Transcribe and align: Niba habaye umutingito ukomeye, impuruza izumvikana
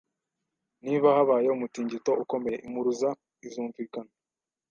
Niba 0.85 1.07
habaye 1.17 1.47
umutingito 1.51 2.11
ukomeye, 2.23 2.57
impuruza 2.67 3.09
izumvikana 3.47 4.11